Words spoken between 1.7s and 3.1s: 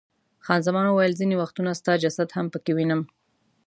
ستا جسد هم پکې وینم.